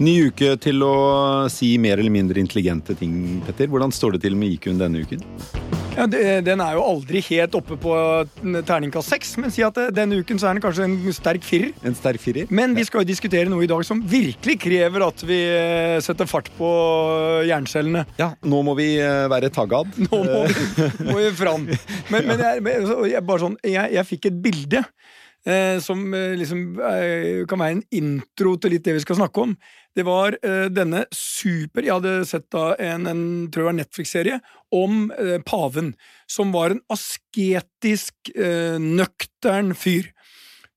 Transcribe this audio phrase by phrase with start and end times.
[0.00, 0.94] Ny uke til å
[1.52, 3.68] si mer eller mindre intelligente ting, Petter.
[3.68, 5.20] Hvordan står det til med IQ-en denne uken?
[5.92, 7.92] Ja, Den er jo aldri helt oppe på
[8.64, 11.74] terningkast seks, men si at denne uken så er den kanskje en sterk firer.
[11.84, 12.48] En sterk firer?
[12.48, 16.30] Men vi skal jo diskutere noe i dag som virkelig krever at vi eh, setter
[16.30, 16.72] fart på
[17.50, 18.06] jerncellene.
[18.22, 19.92] Ja, nå må vi eh, være taggad.
[20.06, 21.68] Nå må vi, må vi fram.
[22.08, 22.64] Men, men jeg,
[23.18, 24.86] jeg, bare sånn, jeg, jeg fikk et bilde
[25.46, 29.46] eh, som eh, liksom eh, kan være en intro til litt det vi skal snakke
[29.46, 29.54] om.
[29.96, 34.38] Det var uh, denne super Jeg hadde sett da en, en tror jeg var Netflix-serie
[34.74, 35.94] om uh, paven,
[36.30, 40.12] som var en asketisk, uh, nøktern fyr.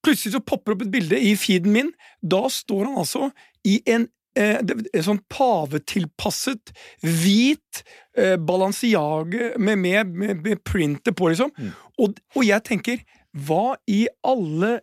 [0.03, 1.93] Plutselig så popper opp et bilde i feeden min.
[2.19, 3.29] Da står han altså
[3.69, 6.71] i en en sånn pavetilpasset,
[7.05, 7.83] hvit
[8.17, 11.51] eh, balansiage med, med, med, med printer på, liksom.
[11.57, 11.73] Mm.
[12.01, 13.03] Og, og, jeg tenker
[13.33, 14.75] hva i alle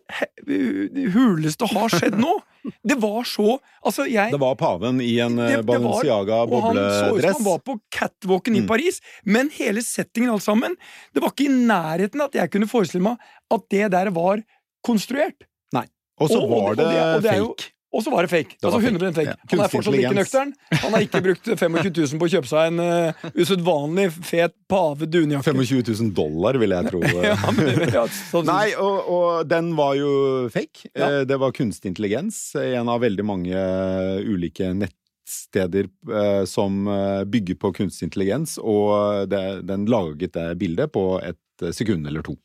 [1.13, 2.33] huleste har skjedd nå?
[2.85, 6.59] Det var så altså jeg, Det var paven i en Balenciaga bobledress.
[6.61, 8.59] Og han så ut som han var på catwalken mm.
[8.59, 8.99] i Paris.
[9.25, 10.75] Men hele settingen alt sammen
[11.09, 14.43] Det var ikke i nærheten at jeg kunne forestille meg at det der var
[14.85, 15.47] konstruert.
[15.73, 15.87] Nei.
[16.21, 17.71] Og så var det, og det, det fake.
[17.91, 18.55] Og så var det fake.
[18.55, 19.33] Det altså 100 fake.
[19.33, 19.49] Ja.
[19.51, 20.53] Han er fortsatt like nøktern.
[20.79, 25.09] Han har ikke brukt 25 000 på å kjøpe seg en uh, usedvanlig fet pave
[25.11, 25.51] dunjakke.
[25.51, 27.01] 25 000 dollar, vil jeg tro.
[27.27, 28.47] ja, men, ja, sånn.
[28.47, 30.13] Nei, og, og, den var jo
[30.53, 30.93] fake.
[30.93, 31.09] Ja.
[31.09, 32.39] Eh, det var kunstig intelligens.
[32.61, 36.87] En av veldig mange eh, ulike nettsteder uh, som
[37.27, 42.39] bygger på kunstig intelligens, og det, den laget det bildet på et sekund eller to.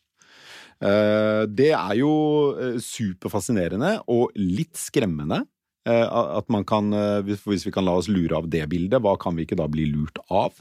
[0.85, 2.13] Eh, det er jo
[2.61, 5.43] eh, superfascinerende og litt skremmende.
[5.89, 6.91] Eh, at man kan,
[7.25, 9.87] Hvis vi kan la oss lure av det bildet, hva kan vi ikke da bli
[9.93, 10.55] lurt av?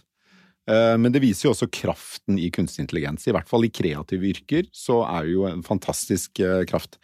[0.65, 3.27] Men det viser jo også kraften i kunstig intelligens.
[3.29, 6.97] I hvert fall i kreative yrker så er det jo en fantastisk kraft.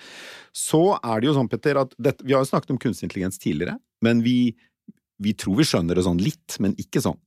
[0.50, 3.38] Så er det jo sånn, Petter, at dette, vi har jo snakket om kunstig intelligens
[3.38, 4.56] tidligere, men vi,
[5.22, 7.22] vi tror vi skjønner det sånn litt, men ikke sånn.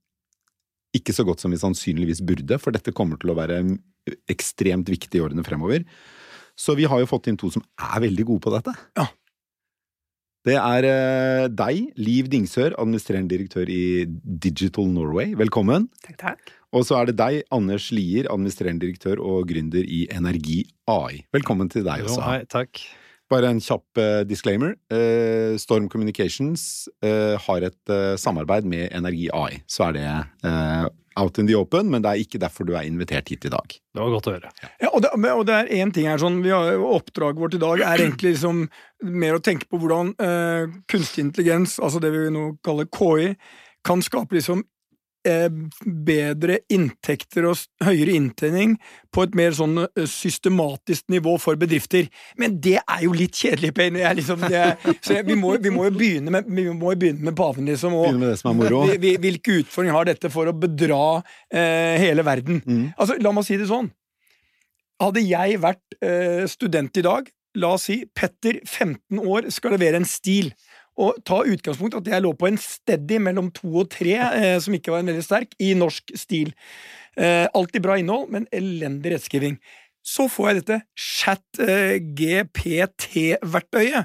[0.99, 3.61] Ikke så godt som vi sannsynligvis burde, for dette kommer til å være
[4.31, 5.85] ekstremt viktig i årene fremover.
[6.55, 8.73] Så vi har jo fått inn to som er veldig gode på dette.
[8.97, 9.09] Ja.
[10.45, 15.33] Det er uh, deg, Liv Dingsør, administrerende direktør i Digital Norway.
[15.37, 15.87] Velkommen.
[16.05, 16.51] Takk, takk.
[16.75, 20.61] Og så er det deg, Anders Lier, administrerende direktør og gründer i Energi
[20.91, 21.23] AI.
[21.33, 22.19] Velkommen til deg også.
[22.19, 22.83] Jo, hei, takk.
[23.33, 24.75] Bare en kjapp uh, disclaimer.
[24.93, 29.63] Uh, Storm Communications har et samarbeid med Energi AI.
[29.65, 30.07] Så er det
[31.19, 33.75] out in the open, men det er ikke derfor du er invitert hit i dag.
[33.95, 34.51] Det var godt å høre.
[34.83, 37.83] Ja, og, det, og det er én ting her, sånn, har, Oppdraget vårt i dag
[37.83, 38.65] er egentlig liksom
[39.05, 43.33] mer å tenke på hvordan eh, kunstig intelligens, altså det vi nå kaller KI,
[43.85, 44.63] kan skape liksom
[45.25, 48.75] bedre inntekter og høyere inntjening
[49.13, 52.09] på et mer sånn eh, systematisk nivå for bedrifter.
[52.41, 54.03] Men det er jo litt kjedelig, Payne.
[54.19, 54.45] Liksom,
[55.01, 57.95] så vi må, vi, må, jo begynne med, vi må jo begynne med paven, liksom.
[57.97, 58.83] Og, begynne med det som er moro.
[59.25, 61.01] Hvilke utfordringer har dette for å bedra
[61.49, 62.61] eh, hele verden?
[62.65, 62.83] Mm.
[62.95, 63.89] Altså, La meg si det sånn.
[65.01, 67.27] Hadde jeg vært eh, student i dag,
[67.59, 70.51] la oss si Petter, 15 år, skal levere en stil
[70.95, 74.73] og ta utgangspunkt at jeg lå på en steady mellom to og tre, eh, som
[74.75, 76.53] ikke var en veldig sterk, i norsk stil.
[77.17, 79.59] Eh, alltid bra innhold, men elendig rettskriving.
[80.05, 83.97] Så får jeg dette chat-GPT-verktøyet.
[83.97, 84.03] Eh,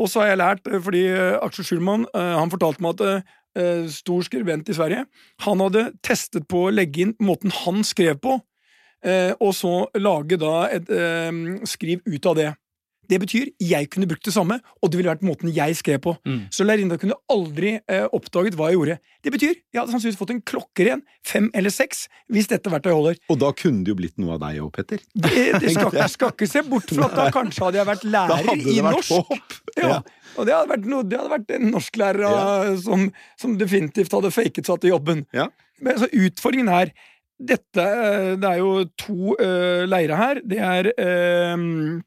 [0.00, 3.24] og så har jeg lært, eh, fordi eh, Aksel Schulman han fortalte meg at
[3.90, 5.04] stor skribent i Sverige,
[5.42, 8.38] han hadde testet på å legge inn måten han skrev på,
[9.42, 10.86] og så lage da et
[11.66, 12.54] skriv ut av det.
[13.10, 16.14] Det betyr jeg kunne brukt det samme, og det ville vært måten jeg skrev på.
[16.28, 16.44] Mm.
[16.54, 18.96] Så lærerinna kunne aldri eh, oppdaget hva jeg gjorde.
[19.24, 23.20] Det betyr jeg hadde sannsynligvis fått en klokkeren, fem eller seks, hvis dette verktøyet holder.
[23.32, 25.02] Og da kunne det jo blitt noe av deg òg, Petter.
[25.12, 28.08] Det, det skal, jeg skal ikke se bort fra at da kanskje hadde jeg vært
[28.16, 29.14] lærer i norsk.
[29.30, 29.60] Håp.
[29.80, 30.00] Ja.
[30.38, 32.74] Og det hadde vært, noe, det hadde vært en norsklærer ja.
[32.84, 33.08] som,
[33.40, 35.24] som, definitivt hadde faket seg til jobben.
[35.36, 35.50] Ja.
[35.80, 36.92] Men altså, utfordringen her
[37.40, 40.40] dette, eh, Det er jo to uh, leirer her.
[40.44, 42.02] Det er uh,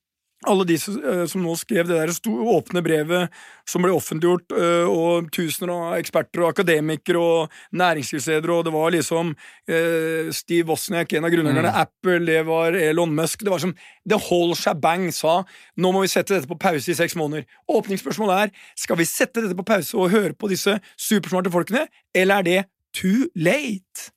[0.49, 2.11] alle de eh, som nå skrev det der
[2.53, 3.33] åpne brevet
[3.69, 8.93] som ble offentliggjort, eh, og tusener av eksperter og akademikere og næringslivsledere, og det var
[8.95, 9.33] liksom
[9.67, 11.81] eh, Steve Wozniak, en av grunnleggerne, mm.
[11.83, 13.75] Apple, det var Elon Musk Det var som
[14.09, 15.41] The whole shabang sa
[15.79, 17.47] nå må vi sette dette på pause i seks måneder.
[17.71, 22.41] Åpningsspørsmålet er skal vi sette dette på pause og høre på disse supersmarte folkene, eller
[22.41, 22.59] er det
[22.93, 24.11] too late?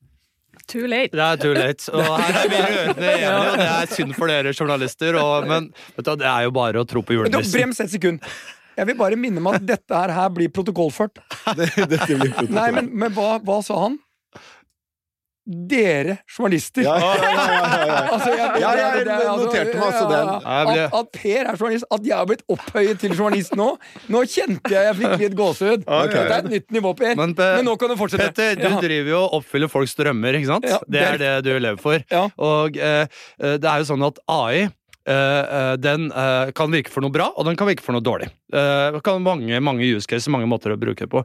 [0.67, 1.15] Too late.
[1.15, 1.87] Det er too late.
[1.95, 5.19] Og her er vi rørende enige, og det er synd for dere journalister.
[5.21, 7.55] Og, men du, det er jo bare å tro på julenissen.
[7.55, 8.25] Brems et sekund.
[8.77, 11.23] Jeg vil bare minne om at dette her, her blir protokollført.
[11.59, 12.51] Det, blir protokoll.
[12.59, 13.97] Nei, men, men hva, hva, sa han?
[15.47, 16.83] Dere journalister.
[16.83, 20.31] Ja, ja, ja, altså, jeg, ja, jeg, jeg noterte meg altså den.
[20.43, 23.69] At, at, Per er journalist, at jeg har blitt opphøyet til journalist nå
[24.13, 25.85] Nå kjente jeg jeg fikk litt gåsehud.
[25.87, 26.17] Okay.
[26.17, 27.15] Dette er et nytt nivå, Per.
[27.19, 28.33] Men, Men, nå kan du fortsette.
[28.33, 30.67] Petter, du driver jo og oppfyller folks drømmer, ikke sant?
[30.91, 32.03] det er det du lever for.
[32.43, 33.07] Og eh,
[33.39, 34.67] eh, det er jo sånn at AI
[35.07, 38.27] den uh, kan virke for noe bra, og den kan virke for noe dårlig.
[38.53, 41.23] Uh, kan mange mange use cases, mange måter å bruke det på.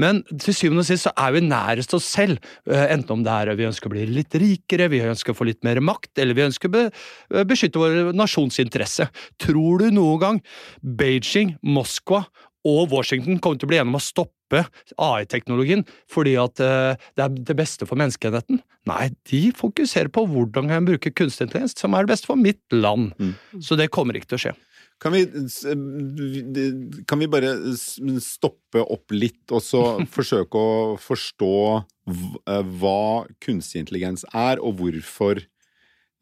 [0.00, 2.38] Men til syvende og sist så er vi nærest oss selv.
[2.66, 5.62] enten om det er vi ønsker å bli litt rikere, vi ønsker å få litt
[5.66, 9.08] mer makt, eller vi ønsker å be beskytte vår nasjons interesse.
[9.40, 10.42] Tror du noen gang
[10.82, 12.24] Beijing, Moskva
[12.64, 17.26] og Washington kommer til å bli enige om å stoppe AI-teknologien fordi at uh, det
[17.26, 18.60] er det beste for menneskeheten.
[18.88, 22.40] Nei, de fokuserer på hvordan kan jeg bruke kunstig intelligens som er det beste for
[22.40, 23.12] mitt land.
[23.18, 23.34] Mm.
[23.64, 24.54] Så det kommer ikke til å skje.
[25.02, 25.24] Kan vi,
[27.06, 27.50] kan vi bare
[28.22, 29.82] stoppe opp litt og så
[30.16, 35.42] forsøke å forstå eh, hva kunstig intelligens er, og hvorfor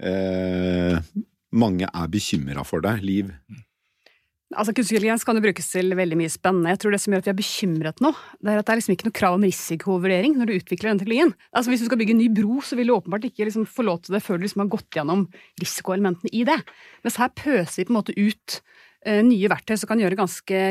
[0.02, 1.12] eh,
[1.52, 2.96] mange er bekymra for det?
[3.05, 3.31] Liv?
[4.52, 6.72] Altså, Kunstig intelligens kan jo brukes til veldig mye spennende.
[6.72, 8.12] Jeg tror Det som gjør at vi er bekymret nå,
[8.43, 11.02] det er at det er liksom ikke noe krav om risikovurdering når du utvikler den
[11.02, 11.34] teknologien.
[11.52, 13.87] Altså, Hvis du skal bygge en ny bro, så vil du åpenbart ikke liksom få
[13.88, 15.26] lov til det før du liksom har gått gjennom
[15.62, 16.58] risikoelementene i det.
[17.04, 18.58] Mens her pøser vi på en måte ut
[19.08, 20.64] uh, nye verktøy som kan gjøre ganske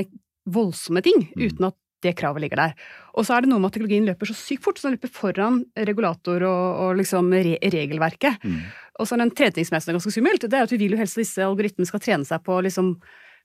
[0.51, 1.47] voldsomme ting, mm.
[1.47, 2.77] uten at det kravet ligger der.
[3.13, 5.11] Og så er det noe med at teknologien løper så sykt fort, så den løper
[5.13, 8.41] foran regulator og, og liksom re regelverket.
[8.41, 8.61] Mm.
[8.99, 10.95] Og så er den tredje ting som er ganske skummelt, det er at vi vil
[10.95, 12.95] jo helst at disse algoritmene skal trene seg på liksom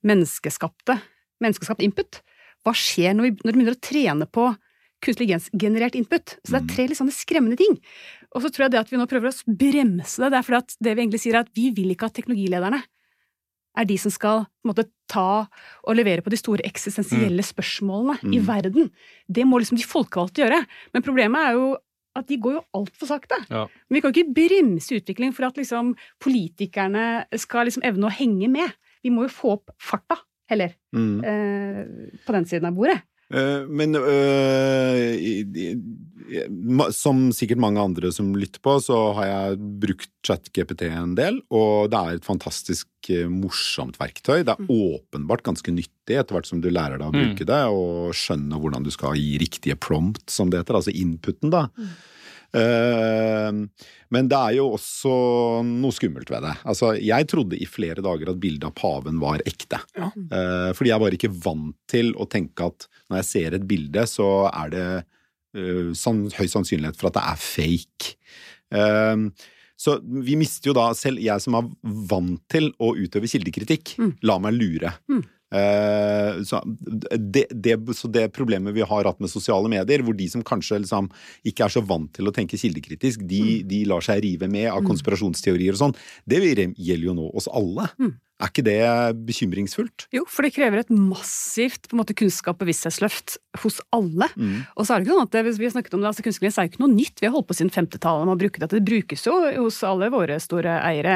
[0.07, 0.99] menneskeskapte,
[1.45, 2.21] menneskeskapt input.
[2.67, 4.49] Hva skjer når, vi, når du begynner å trene på
[5.05, 6.39] kunstig generert input?
[6.43, 7.77] Så det er tre litt sånne skremmende ting.
[8.35, 10.63] Og så tror jeg det at vi nå prøver å bremse det, det er fordi
[10.63, 12.83] at det vi egentlig sier er at vi vil ikke at teknologilederne
[13.77, 15.47] er de som skal på en måte, ta
[15.87, 17.47] og levere på de store eksistensielle mm.
[17.47, 18.33] spørsmålene mm.
[18.35, 18.89] i verden.
[19.31, 20.63] Det må liksom de folkevalgte gjøre.
[20.97, 21.69] Men problemet er jo
[22.17, 23.39] at de går jo altfor sakte.
[23.53, 23.67] Ja.
[23.87, 25.93] Men vi kan jo ikke bremse utvikling for at liksom,
[26.25, 28.73] politikerne skal liksom evne å henge med.
[29.05, 30.19] Vi må jo få opp farta,
[30.51, 31.13] heller, mm.
[31.27, 31.83] eh,
[32.27, 33.01] på den siden av bordet.
[33.27, 35.19] Uh, men uh,
[36.95, 41.91] som sikkert mange andre som lytter på, så har jeg brukt ChatGPT en del, og
[41.91, 44.45] det er et fantastisk uh, morsomt verktøy.
[44.47, 44.71] Det er mm.
[44.71, 47.51] åpenbart ganske nyttig etter hvert som du lærer deg å bruke mm.
[47.51, 51.67] det, og skjønner hvordan du skal gi riktige prompt, som det heter, altså inputen, da.
[51.75, 51.91] Mm.
[52.55, 53.65] Ehm,
[54.15, 55.15] men det er jo også
[55.67, 56.55] noe skummelt ved det.
[56.69, 59.81] Altså, jeg trodde i flere dager at bildet av paven var ekte.
[59.99, 60.13] Ja.
[60.15, 64.07] Eh, fordi jeg var ikke vant til å tenke at når jeg ser et bilde,
[64.11, 64.87] så er det
[65.57, 65.91] uh,
[66.37, 68.17] høy sannsynlighet for at det er fake.
[68.77, 69.31] Ehm,
[69.77, 71.69] så vi mister jo da, selv jeg som er
[72.11, 74.13] vant til å utøve kildekritikk, mm.
[74.27, 74.95] la meg lure.
[75.13, 75.23] Mm.
[75.55, 80.27] Uh, så, det, det, så, det, problemet vi har hatt med sosiale medier, hvor de
[80.31, 81.11] som kanskje liksom,
[81.47, 83.69] ikke er så vant til å tenke kildekritisk, de, mm.
[83.71, 84.91] de lar seg rive med av mm.
[84.91, 87.87] konspirasjonsteorier og sånn, det gjelder jo nå oss alle.
[88.01, 88.17] Mm.
[88.37, 88.81] Er ikke det
[89.25, 90.11] bekymringsfullt?
[90.13, 94.29] Jo, for det krever et massivt måte, kunnskap- og bevissthetsløft hos alle.
[94.37, 94.67] Mm.
[94.77, 96.51] Og så er det ikke sånn at det, vi har snakket om det, altså Kunstig
[96.51, 97.23] er jo ikke noe nytt.
[97.23, 98.69] Vi har holdt på siden 50-tallet med å bruke det.
[98.75, 101.15] Det brukes jo hos alle våre store eiere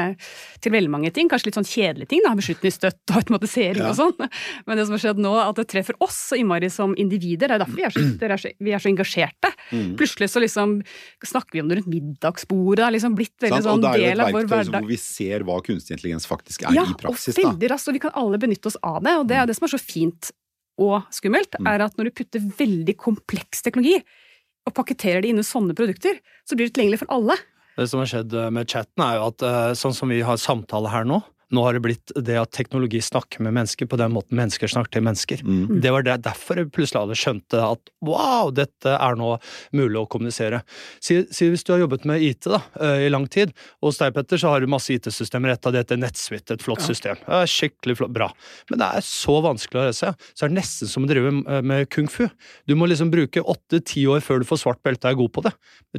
[0.65, 1.29] til veldig mange ting.
[1.29, 2.33] Kanskje litt sånn kjedelige ting, da.
[2.39, 3.91] Beslutningsstøtte og automatisering ja.
[3.93, 4.31] og sånn.
[4.65, 7.51] Men det som har skjedd nå, at det treffer oss så innmari som individer.
[7.51, 9.53] Det er derfor vi er så, er så, vi er så engasjerte.
[9.69, 9.93] Mm.
[10.01, 10.79] Plutselig så liksom
[11.21, 12.81] snakker vi om det rundt middagsbordet.
[12.81, 14.41] Det har liksom blitt veldig sånn del av vår hverdag.
[14.41, 16.87] Og det er jo et verktøy hvor vi ser hva kunstig intelligens faktisk er ja,
[16.89, 17.37] i praksis praksis.
[17.37, 19.15] Og veldig raskt, og vi kan alle benytte oss av det.
[19.19, 20.31] Og det er det som er så fint
[20.81, 21.69] og skummelt, mm.
[21.69, 23.99] er at når du putter veldig kompleks teknologi
[24.67, 27.37] og pakketterer det inn i sånne produkter, så blir det tilgjengelig for alle.
[27.77, 30.91] Det som har skjedd med chatten, er jo at eh, sånn som vi har samtale
[30.93, 34.37] her nå, nå har det blitt det at teknologi snakker med mennesker på den måten
[34.39, 35.43] mennesker snakker til mennesker.
[35.43, 35.81] Mm.
[35.83, 39.33] Det var det, derfor plutselig alle skjønte at wow, dette er nå
[39.77, 40.61] mulig å kommunisere.
[41.03, 43.99] Si, si hvis du har jobbet med IT da, eh, i lang tid, og hos
[44.01, 45.53] deg, Petter, så har du masse IT-systemer.
[45.53, 46.87] Et av det heter NettSuite, et flott ja.
[46.87, 47.19] system.
[47.27, 48.29] Er skikkelig flott, bra.
[48.71, 51.89] Men det er så vanskelig å lese, så er det nesten som å drive med
[51.91, 52.25] kung fu.
[52.69, 55.45] Du må liksom bruke åtte-ti år før du får svart belte og er god på
[55.47, 55.53] det.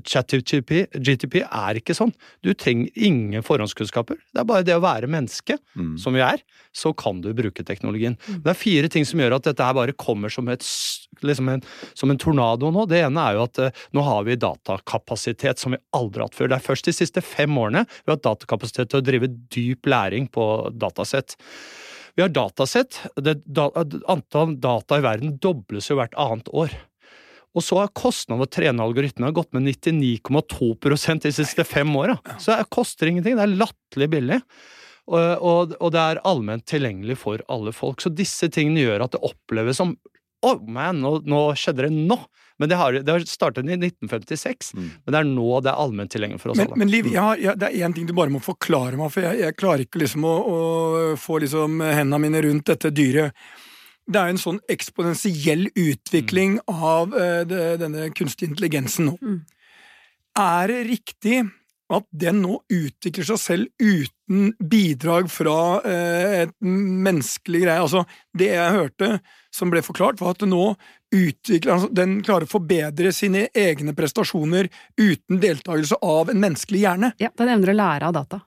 [0.09, 2.13] ChatGTP GTP er ikke sånn.
[2.45, 4.21] Du trenger ingen forhåndskunnskaper.
[4.33, 5.99] Det er bare det å være menneske menneske, mm.
[5.99, 6.41] som vi er,
[6.73, 8.17] så kan du bruke teknologien.
[8.29, 8.43] Mm.
[8.43, 10.65] Det er fire ting som gjør at dette her bare kommer som, et,
[11.23, 11.63] liksom en,
[11.95, 12.87] som en, tornado nå.
[12.87, 16.39] Det ene er jo at uh, nå har vi datakapasitet som vi aldri har hatt
[16.39, 16.51] før.
[16.51, 19.87] Det er først de siste fem årene vi har hatt datakapasitet til å drive dyp
[19.87, 21.37] læring på datasett.
[22.15, 23.01] Vi har datasett.
[23.17, 23.71] Det, da,
[24.11, 26.75] antall data i verden dobles jo hvert annet år.
[27.53, 32.17] Og så har kostnaden ved å trene algoritmene gått med 99,2% de siste fem åra.
[32.41, 33.37] Så det koster ingenting.
[33.37, 34.39] Det er latterlig billig.
[35.11, 38.03] Og, og, det er allment tilgjengelig for alle folk.
[38.03, 39.97] Så disse tingene gjør at det oppleves som
[40.47, 42.19] oh man, nå, nå skjedde det nå!
[42.61, 44.89] Men det har, det har startet i 1956, mm.
[45.03, 46.79] men det er nå det er allment tilgjengelig for oss men, alle.
[46.79, 49.41] Men Liv, har, ja, det er én ting du bare må forklare meg, for jeg,
[49.41, 50.59] jeg klarer ikke liksom å, å
[51.19, 53.35] få liksom hendene mine rundt dette dyret.
[54.07, 56.85] Det er en sånn eksponentiell utvikling mm.
[56.93, 59.17] av uh, det, denne kunstige intelligensen nå.
[59.19, 59.41] Mm.
[60.43, 61.43] Er det riktig
[61.99, 65.57] at den nå utvikler seg selv uten bidrag fra
[65.89, 67.81] eh, et menneskelig greie.
[67.83, 68.05] Altså,
[68.39, 69.11] det jeg hørte
[69.53, 70.73] som ble forklart, var at den nå
[71.13, 74.71] utvikler altså, Den klarer å forbedre sine egne prestasjoner
[75.01, 77.13] uten deltakelse av en menneskelig hjerne.
[77.21, 78.41] Ja, den evner å lære av data.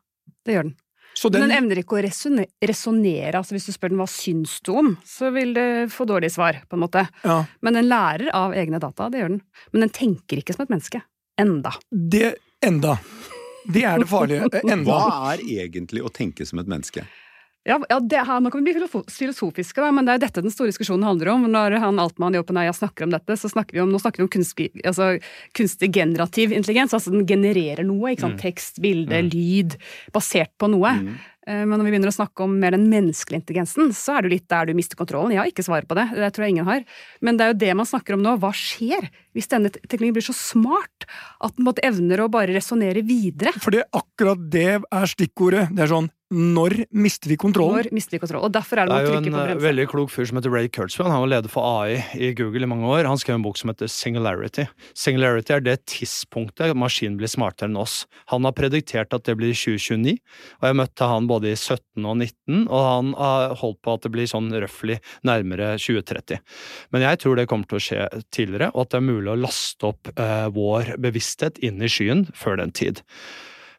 [0.45, 0.75] Det gjør den.
[1.15, 3.37] Den, Men den evner ikke å resonnere.
[3.39, 6.59] Altså hvis du spør den hva syns du om, så vil det få dårlig svar,
[6.67, 7.05] på en måte.
[7.23, 7.37] Ja.
[7.63, 9.45] Men den lærer av egne data, det gjør den.
[9.71, 11.05] Men den tenker ikke som et menneske.
[11.39, 11.71] Enda.
[11.91, 12.97] Det enda.
[13.65, 14.49] Det er det farlige.
[14.63, 14.85] Enda.
[14.87, 17.05] Hva er egentlig å tenke som et menneske?
[17.65, 20.53] Ja, ja det her, Nå kan vi bli filosofiske, da, men det er dette den
[20.53, 21.47] store diskusjonen handler om.
[21.49, 24.27] Når han Altmann i OpenAI snakker om dette, så snakker vi om, nå snakker vi
[24.27, 25.15] om kunstig, altså,
[25.57, 26.93] kunstig generativ intelligens.
[26.93, 28.13] altså Den genererer noe.
[28.13, 28.37] ikke sant?
[28.37, 28.43] Mm.
[28.43, 29.31] Tekst, bilde, mm.
[29.33, 29.77] lyd.
[30.13, 30.93] Basert på noe.
[31.01, 31.15] Mm.
[31.45, 34.33] Eh, men når vi begynner å snakke om mer den menneskelige intelligensen, så er det
[34.33, 35.35] litt der du mister kontrollen.
[35.35, 36.85] Jeg har ikke svaret på det, det tror jeg ingen har.
[37.25, 38.35] Men det er jo det man snakker om nå.
[38.41, 41.07] Hva skjer hvis denne teknologien blir så smart
[41.43, 43.53] at den måtte evner å bare resonnere videre?
[43.61, 45.67] For det, akkurat det er stikkordet.
[45.75, 47.83] Det er sånn når mister vi kontrollen?
[47.85, 50.09] Når mister vi kontroll, og derfor er Det Det er jo en eh, veldig klok
[50.09, 51.11] fyr som heter Ray Kurzweil.
[51.11, 53.05] Han var leder for AI i Google i mange år.
[53.05, 54.65] Han skrev en bok som heter Singularity.
[54.97, 58.07] Singularity er det tidspunktet maskinen blir smartere enn oss.
[58.33, 60.17] Han har prediktert at det blir 2029,
[60.61, 64.05] og jeg møtte han både i 17 og 19, og han har holdt på at
[64.07, 66.41] det blir sånn røftlig nærmere 2030.
[66.89, 69.41] Men jeg tror det kommer til å skje tidligere, og at det er mulig å
[69.45, 73.05] laste opp eh, vår bevissthet inn i skyen før den tid.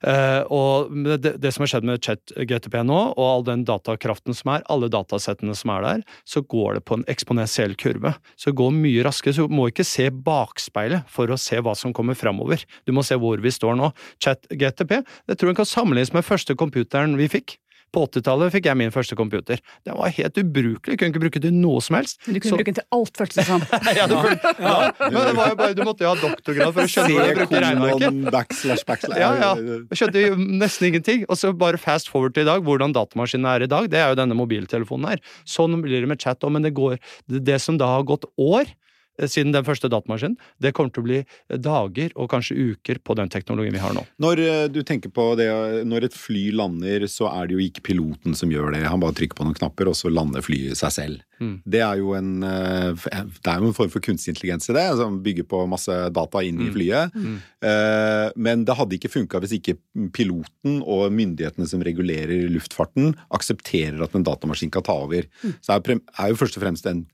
[0.05, 4.55] Uh, og det, det, som har skjedd med chat-GTP nå, og all den datakraften som
[4.57, 8.17] er, alle datasettene som er der, så går det på en eksponentiell kurve.
[8.37, 9.37] Så det går mye raskere.
[9.37, 12.65] Så du må ikke se bakspeilet for å se hva som kommer framover.
[12.87, 13.93] Du må se hvor vi står nå.
[14.23, 17.59] Chat-GTP det tror jeg kan sammenlignes med første computeren vi fikk.
[17.97, 19.61] På 80-tallet fikk jeg min første computer.
[19.87, 22.19] Den var helt ubrukelig, kunne ikke bruke det til noe som helst.
[22.27, 22.59] Men du kunne så...
[22.61, 23.65] bruke den til alt, føltes det som.
[23.97, 27.15] ja, ja, men det var jo bare, du måtte jo ha doktorgrad for å skjønne
[27.15, 28.23] hvordan du bruker regnearket.
[28.37, 29.21] Backslash, backslash.
[29.23, 29.53] Ja, ja.
[29.57, 31.25] Jeg skjønte jo nesten ingenting.
[31.31, 33.89] Og så bare fast forward til i dag, hvordan datamaskinene er i dag.
[33.93, 35.23] Det er jo denne mobiltelefonen her.
[35.49, 38.69] Sånn blir det med chat òg, men det går Det som da har gått år
[39.25, 40.37] siden den første datamaskinen.
[40.63, 43.95] Det kommer til å bli eh, dager og kanskje uker på den teknologien vi har
[43.97, 44.05] nå.
[44.23, 45.49] Når eh, du tenker på det,
[45.89, 48.85] når et fly lander, så er det jo ikke piloten som gjør det.
[48.87, 51.25] Han bare trykker på noen knapper, og så lander flyet seg selv.
[51.37, 51.57] Mm.
[51.69, 55.19] Det er jo en det er jo en form for kunstig intelligens i det, som
[55.25, 56.73] bygger på masse data inn i mm.
[56.77, 57.17] flyet.
[57.17, 57.35] Mm.
[57.37, 58.39] Mm.
[58.47, 59.77] Men det hadde ikke funka hvis ikke
[60.17, 65.29] piloten og myndighetene som regulerer luftfarten, aksepterer at en datamaskin kan ta over.
[65.43, 65.55] Mm.
[65.61, 67.05] Så er jo først og fremst en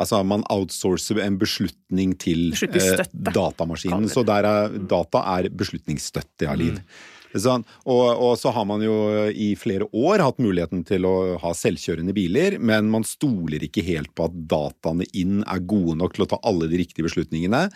[0.00, 3.04] Altså man outsourcer en beslutning til eh,
[3.34, 4.08] datamaskinen.
[4.08, 6.78] Så er, data er beslutningsstøtte, ja, Liv.
[6.80, 7.08] Mm.
[7.38, 8.94] Sånn, og, og, så har man jo
[9.30, 14.10] i flere år hatt muligheten til å ha selvkjørende biler, men man stoler ikke helt
[14.18, 17.68] på at dataene inn er gode nok til å ta alle de riktige beslutningene.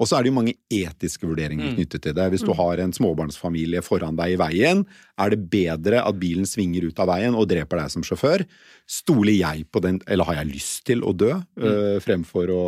[0.00, 1.74] Og så er det jo mange etiske vurderinger mm.
[1.76, 2.28] knyttet til det.
[2.32, 2.58] Hvis du mm.
[2.60, 4.84] har en småbarnsfamilie foran deg i veien,
[5.20, 8.44] er det bedre at bilen svinger ut av veien og dreper deg som sjåfør?
[8.90, 11.66] Stoler jeg på den, eller har jeg lyst til å dø, mm.
[11.70, 12.62] øh, fremfor å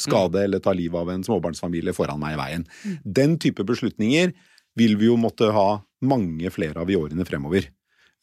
[0.00, 2.68] skade eller ta livet av en småbarnsfamilie foran meg i veien?
[3.04, 4.34] Den type beslutninger
[4.78, 5.68] vil vi jo måtte ha
[6.04, 7.70] mange flere av i årene fremover.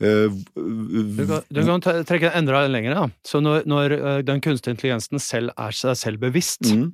[0.01, 2.96] Eh, du kan, du kan trekke den enda lenger.
[2.98, 3.05] Da.
[3.27, 6.88] Så når, når, eh, den kunstige intelligensen selv er seg selv bevisst, mm.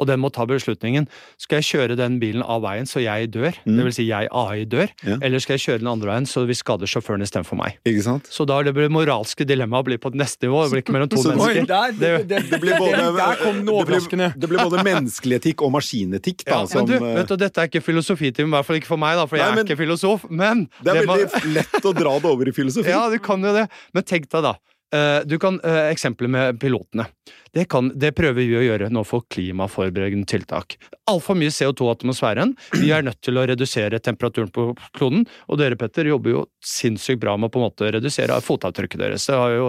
[0.00, 1.06] og den må ta beslutningen
[1.40, 3.76] Skal jeg kjøre den bilen av veien så jeg dør, mm.
[3.76, 5.18] det vil si jeg AI dør, ja.
[5.20, 7.78] eller skal jeg kjøre den andre veien så vi skader sjåføren istedenfor meg?
[7.88, 8.30] Ikke sant?
[8.32, 10.64] Så da blir det moralske dilemmaet blir på neste nivå.
[10.64, 11.68] Det blir ikke mellom to så, mennesker.
[11.68, 14.30] Der, det, det, det, blir både, der kom den overraskende.
[14.36, 16.44] Det blir, både menneskelig etikk og maskinetikk.
[16.46, 19.00] Da, ja, som, du, vet du, dette er ikke filosofitime, i hvert fall ikke for
[19.00, 20.26] meg, da, for nei, jeg er men, ikke filosof.
[20.30, 22.90] Men det er veldig lett å dra det over i filosofi.
[22.92, 23.66] Ja, du kan jo det.
[23.96, 24.54] Men tenk deg, da.
[24.94, 27.06] Eh, du kan, uh, Eksempelet med pilotene.
[27.54, 30.74] Det, kan, det, prøver vi å gjøre nå for klimaforberedende tiltak.
[31.10, 32.54] Altfor mye CO2 i atmosfæren.
[32.80, 35.22] Vi er nødt til å redusere temperaturen på kloden.
[35.46, 39.26] Og dere, Petter, jobber jo sinnssykt bra med å på en måte redusere fotavtrykket deres.
[39.30, 39.68] Det har jo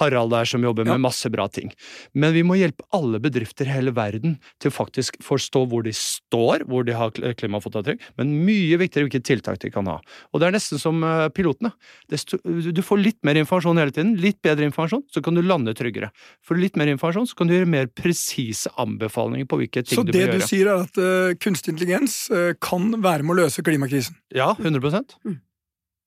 [0.00, 1.74] Harald der som jobber med masse bra ting.
[2.16, 6.64] Men vi må hjelpe alle bedrifter i hele verden til faktisk forstå hvor de står,
[6.70, 9.98] hvor de har klimafotavtrykk, men mye viktigere hvilke tiltak de kan ha.
[10.32, 11.74] Og det er nesten som eh, pilotene.
[12.08, 16.08] Du får litt mer informasjon hele tiden, litt bedre informasjon, så kan du lande tryggere.
[16.44, 20.12] For litt mer informasjon så kan du gjøre mer presise anbefalinger på hvilke ting du
[20.12, 20.32] bør gjøre.
[20.32, 23.62] Så det du sier er at uh, kunstig intelligens uh, kan være med å løse
[23.66, 24.16] klimakrisen?
[24.34, 24.80] Ja, 100
[25.26, 25.36] mm.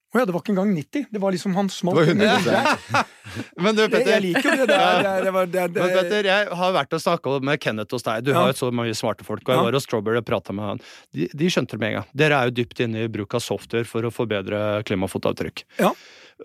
[0.10, 1.04] Å ja, det var ikke engang 90.
[1.14, 2.00] Det var liksom han smalt.
[2.02, 3.04] Det var 100
[3.62, 5.04] Men du, Petter, Jeg liker jo det der.
[5.06, 8.06] Det, det, var- det, det, Men Petter, jeg har vært og snakka med Kenneth hos
[8.08, 8.24] deg.
[8.26, 8.40] Du Ja.
[8.40, 9.44] har jo så mange smarte folk.
[9.46, 9.68] Og jeg Ja.
[9.68, 10.82] var hos Strawberry og prata med han.
[11.14, 12.08] De, de skjønte det med en gang.
[12.24, 15.64] Dere er jo dypt inne i bruk av software for å forbedre klimafotavtrykk.
[15.78, 15.94] Ja.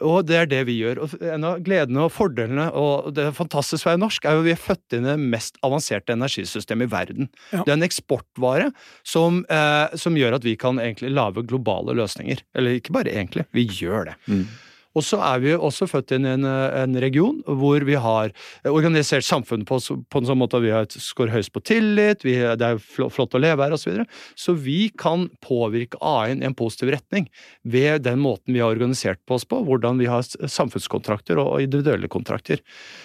[0.03, 1.03] Og det er det vi gjør.
[1.05, 4.55] Og en av gledene og fordelene og det fantastiske ved norsk, er jo at vi
[4.55, 7.31] er født inn i det mest avanserte energisystemet i verden.
[7.53, 7.63] Ja.
[7.63, 8.71] Det er en eksportvare
[9.07, 12.43] som, eh, som gjør at vi kan egentlig lage globale løsninger.
[12.55, 14.17] Eller ikke bare egentlig, vi gjør det.
[14.27, 14.47] Mm.
[14.95, 18.31] Og så er vi også født inn i en, eh, en region hvor vi har
[18.71, 22.23] organisert samfunnet på, på en sånn måte at vi har et skår høyest på tillit,
[22.27, 23.85] vi, det er fl- flott å leve her osv.
[23.85, 24.07] Så, videre.
[24.39, 27.27] så vi kan påvirke AI-en i en positiv retning
[27.69, 32.09] ved den måten vi har organisert på oss på, hvordan vi har samfunnskontrakter og individuelle
[32.09, 32.63] kontrakter.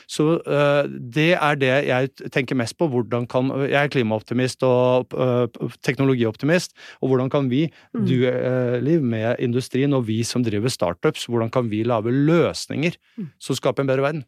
[0.07, 2.87] Så uh, det er det jeg tenker mest på.
[2.93, 5.45] Hvordan kan, jeg er klimaoptimist og uh,
[5.85, 8.05] teknologioptimist, og hvordan kan vi, Mm.
[8.05, 12.95] du uh, Liv, med industrien og vi som driver startups, hvordan kan vi lage løsninger
[13.17, 13.31] Mm.
[13.39, 14.25] som skaper en bedre verden?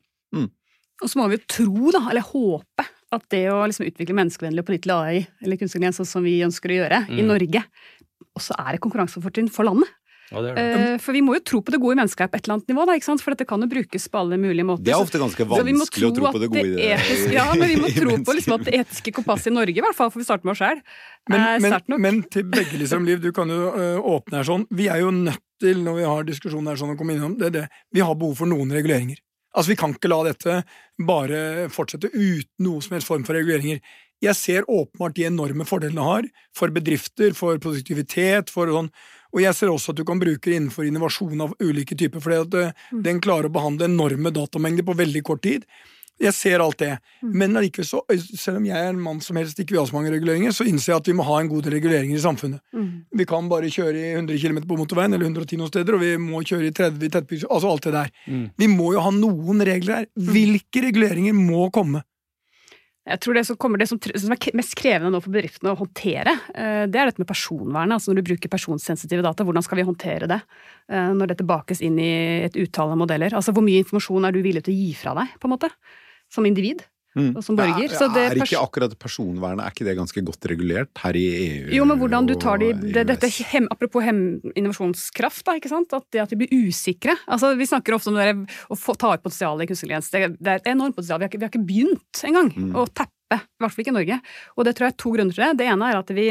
[1.02, 4.60] Og så må vi jo tro, da, eller håpe, at det å liksom utvikle menneskevennlig
[4.62, 7.28] og pålitelig AI, eller kunstig intelligens, sånn som vi ønsker å gjøre i Mm.
[7.28, 7.64] Norge,
[8.38, 9.90] også er et konkurransefortrinn for landet.
[10.32, 12.46] Ja, det Eh, for vi må jo tro på det gode i mennesket på et
[12.46, 13.24] eller annet nivå, da, ikke sant?
[13.24, 14.86] for dette kan jo brukes på alle mulige måter.
[14.88, 16.90] Det er ofte ganske vanskelig vi må vanskelig å tro på det gode i det.
[16.96, 19.84] etiske, Ja, men vi må tro på liksom at det etiske kompasset i Norge, i
[19.84, 20.84] hvert fall, for vi starter med oss sjøl,
[21.30, 24.64] Men, er men, men til begge liksom, Liv, du kan jo ø, åpne her sånn.
[24.72, 27.52] Vi er jo nødt til, når vi har diskusjoner her sånn, å komme innom det,
[27.52, 27.66] er det.
[27.92, 29.20] Vi har behov for noen reguleringer.
[29.52, 30.62] Altså, Vi kan ikke la dette
[31.08, 33.82] bare fortsette uten noe som helst form for reguleringer.
[34.22, 38.92] Jeg ser åpenbart de enorme fordelene det har for bedrifter, for produktivitet, for sånn.
[39.34, 42.42] Og jeg ser også at du kan bruke det innenfor innovasjon av ulike typer, fordi
[42.42, 43.04] at Mm.
[43.04, 45.66] den klarer å behandle enorme datamengder på veldig kort tid.
[46.22, 47.00] Jeg ser alt det.
[47.24, 47.32] Mm.
[47.34, 48.02] Men allikevel så,
[48.38, 50.68] selv om jeg er en mann som helst ikke vil ha så mange reguleringer, så
[50.70, 52.60] innser jeg at vi må ha en god del reguleringer i samfunnet.
[52.76, 53.06] Mm.
[53.18, 56.12] Vi kan bare kjøre i 100 km på motorveien, eller 110 noen steder, og vi
[56.22, 58.12] må kjøre i 30 i tettbygd, altså alt det der.
[58.28, 58.46] Mm.
[58.56, 60.06] Vi må jo ha noen regler her.
[60.16, 62.04] Hvilke reguleringer må komme?
[63.02, 65.80] Jeg tror det som, kommer, det som, som er mest krevende nå for bedriftene å
[65.80, 67.96] håndtere, eh, det er dette med personvernet.
[67.96, 71.82] Altså når du bruker personsensitive data, hvordan skal vi håndtere det eh, når dette bakes
[71.82, 72.12] inn i
[72.46, 73.34] et utall av modeller?
[73.34, 75.72] Altså hvor mye informasjon er du villig til å gi fra deg, på en måte?
[76.32, 76.86] Som individ
[77.18, 77.42] Mm.
[77.44, 77.90] som borger.
[77.92, 81.26] Ja, Så det er ikke akkurat personvernet er ikke det ganske godt regulert her i
[81.44, 81.72] EU?
[81.76, 85.92] Jo, men hvordan du tar de det, dette, hem, Apropos hem, innovasjonskraft, da, ikke sant?
[85.94, 87.18] At det at de blir usikre.
[87.28, 90.10] Altså, Vi snakker ofte om det der, å få, ta ut potensialet i kunstig intelligens.
[90.12, 91.20] Det, det er et enormt potensial.
[91.20, 92.72] Vi har ikke, vi har ikke begynt engang Mm.
[92.76, 93.12] å tappe.
[93.32, 94.16] I hvert fall ikke i Norge.
[94.58, 95.58] Og det tror jeg er to grunner til det.
[95.62, 96.26] Det ene er at vi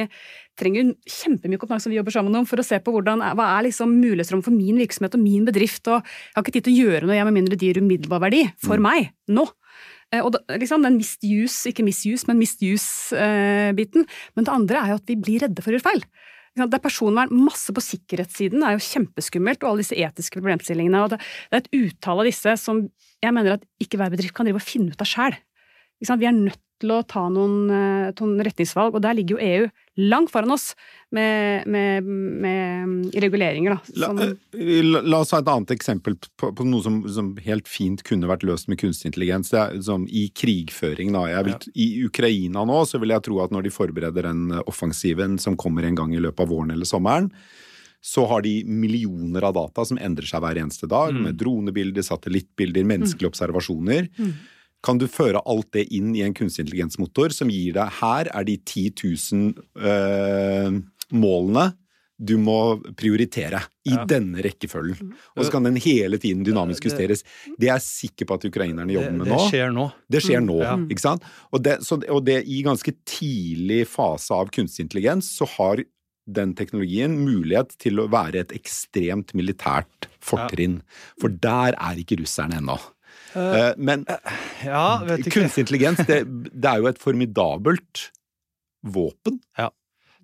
[0.61, 3.95] trenger kjempemye kompetanse vi jobber sammen om, for å se på hvordan, hva er liksom
[4.03, 5.89] mulighetsrom for min virksomhet og min bedrift.
[5.89, 8.21] og Jeg har ikke tid til å gjøre noe jeg med mindre det gir umiddelbar
[8.21, 8.83] verdi for Mm.
[8.83, 9.49] meg nå.
[10.13, 14.07] Eh, Og liksom den misuse, ikke misuse, men misuse-biten.
[14.35, 16.05] Men det andre er jo at vi blir redde for å gjøre feil.
[16.59, 21.05] Det er personvern, masse på sikkerhetssiden det er jo kjempeskummelt, og alle disse etiske problemstillingene.
[21.05, 21.21] og Det,
[21.51, 22.83] det er et utall av disse som
[23.23, 25.37] jeg mener at ikke hver bedrift kan drive og finne ut av sjøl.
[26.01, 29.67] Vi er nødt til å ta noen, eh, noen retningsvalg, og der ligger jo EU
[30.09, 30.71] langt foran oss
[31.13, 33.77] med, med, med reguleringer.
[33.93, 37.35] Da, som, eh, la, la oss ha et annet eksempel på, på noe som, som
[37.45, 39.53] helt fint kunne vært løst med kunstig intelligens.
[39.53, 41.27] Det er som I krigføring, da.
[41.29, 45.37] Jeg vil, I Ukraina nå så vil jeg tro at når de forbereder den offensiven
[45.43, 47.29] som kommer en gang i løpet av våren eller sommeren,
[48.01, 51.23] så har de millioner av data som endrer seg hver eneste dag, Mm.
[51.27, 54.09] med dronebilder, satellittbilder, menneskelige observasjoner.
[54.17, 54.33] Mm.
[54.83, 58.45] Kan du føre alt det inn i en kunstig intelligensmotor som gir deg Her er
[58.49, 60.81] de 10 000 øh,
[61.13, 61.69] målene
[62.21, 64.03] du må prioritere i Ja.
[64.05, 65.15] denne rekkefølgen.
[65.39, 67.23] Og så kan den hele tiden dynamisk justeres.
[67.59, 69.39] Det er jeg sikker på at ukrainerne jobber med nå.
[69.39, 69.87] det skjer nå.
[70.13, 70.75] Det skjer nå, Ja.
[70.93, 71.25] ikke sant?
[71.51, 75.81] Og det, så, og det i ganske tidlig fase av kunstig intelligens så har
[76.29, 80.83] den teknologien mulighet til å være et ekstremt militært fortrinn.
[81.19, 82.77] For der er ikke russerne ennå.
[83.37, 84.07] Eh, Men
[84.65, 85.41] Ja, vet ikke.
[85.41, 88.11] kunstig intelligens, det, det er jo et formidabelt
[88.83, 89.41] våpen.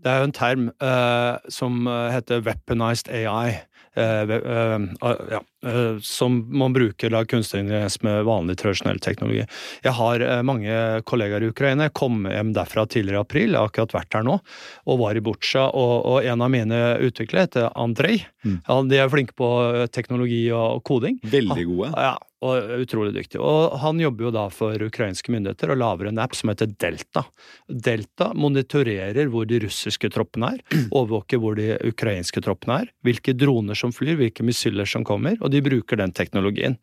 [0.07, 3.57] Det er jo en term uh, som eh, heter weaponized AI.
[3.97, 5.56] Uh, eh, ah, ja, eh,
[6.03, 9.45] som man bruker da kunstig intelligens med vanlig tradisjonell teknologi.
[9.85, 10.77] Jeg har eh, mange
[11.09, 11.89] kollegaer i Ukraina.
[11.89, 14.39] Jeg kom hjem derfra tidligere i april, jeg har akkurat vært her nå,
[14.87, 15.67] og var i Butsja.
[15.73, 18.23] Og, og en av mine utviklere heter Andrej.
[18.47, 18.61] Mm.
[18.69, 21.21] Ja, de er flinke på eh, teknologi og koding.
[21.27, 21.93] Veldig gode.
[21.97, 23.41] Ja, og utrolig dyktig.
[23.41, 27.25] Og han jobber jo da for ukrainske myndigheter og lager en app som heter Delta.
[27.67, 30.63] Delta monitorerer hvor de russiske troppene er,
[30.99, 35.53] overvåker hvor de ukrainske troppene er, hvilke droner som flyr, hvilke missiler som kommer, og
[35.55, 36.77] de de bruker den teknologien.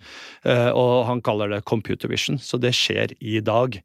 [0.43, 3.79] Eh, og han kaller det computer vision, så det skjer i dag.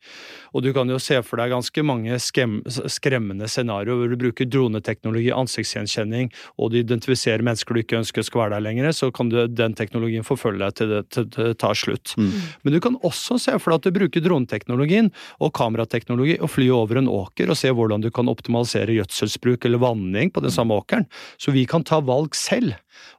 [0.55, 5.31] Og du kan jo se for deg ganske mange skremmende scenarioer hvor du bruker droneteknologi,
[5.35, 9.41] ansiktsgjenkjenning, og du identifiserer mennesker du ikke ønsker skal være der lenger, så kan du,
[9.47, 12.15] den teknologien forfølge deg til det, til det tar slutt.
[12.19, 12.33] Mm.
[12.65, 15.13] Men du kan også se for deg at du bruker droneteknologien
[15.45, 19.83] og kamerateknologi og fly over en åker og se hvordan du kan optimalisere gjødselsbruk eller
[19.83, 21.09] vanning på den samme åkeren.
[21.41, 22.77] Så vi kan ta valg selv.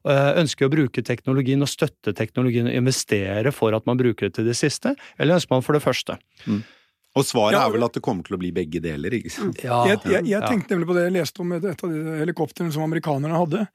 [0.07, 4.37] Eh, ønsker å bruke teknologien og støtte teknologien og investere for at man bruker det
[4.37, 6.15] til det siste, eller ønsker man for det første?
[6.45, 6.61] Mm.
[7.17, 9.59] Og svaret ja, er vel at det kommer til å bli begge deler, ikke sant?
[9.65, 12.15] Ja, jeg, jeg, jeg tenkte nemlig på det jeg leste om et, et av de
[12.21, 13.65] helikoptrene som amerikanerne hadde,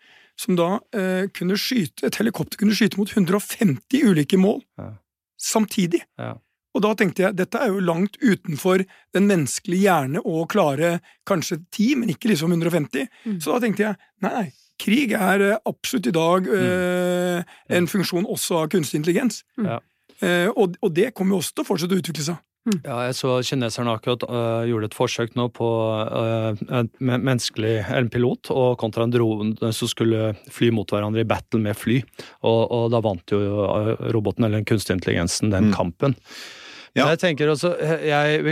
[0.41, 4.89] som da eh, kunne skyte Et helikopter kunne skyte mot 150 ulike mål ja.
[5.39, 6.01] samtidig.
[6.75, 8.83] Og da tenkte jeg dette er jo langt utenfor
[9.15, 10.97] den menneskelige hjerne å klare
[11.29, 13.07] kanskje 10, men ikke liksom 150.
[13.29, 13.39] Mm.
[13.39, 14.49] Så da tenkte jeg nei, nei,
[14.81, 16.55] krig er eh, absolutt i dag mm.
[16.61, 19.43] øh, en funksjon også av kunstig intelligens.
[19.59, 19.77] Mm.
[20.23, 22.43] Uh, og, og, det kommer jo også til å fortsette å utvikle seg.
[22.65, 22.79] Mm.
[22.87, 28.09] Ja, jeg så kineserne akkurat uh, gjorde et forsøk nå på uh, en menneskelig en
[28.13, 31.99] pilot og kontra en drone som skulle fly mot hverandre i battle med fly.
[32.47, 33.43] Og, og da vant jo
[34.15, 35.75] roboten, eller den kunstige intelligensen, den mm.
[35.77, 36.17] kampen.
[36.95, 37.09] Ja.
[37.11, 37.73] Jeg tenker også,
[38.07, 38.43] jeg,